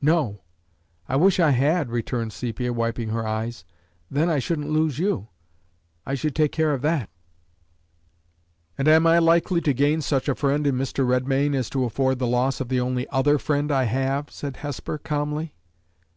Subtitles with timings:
[0.00, 0.44] "No;
[1.08, 3.64] I wish I had!" returned Sepia, wiping her eyes.
[4.08, 5.26] "Then I shouldn't lose you.
[6.06, 7.10] I should take care of that."
[8.78, 11.04] "And am I likely to gain such a friend in Mr.
[11.04, 14.98] Redmain as to afford the loss of the only other friend I have?" said Hesper,
[14.98, 15.52] calmly.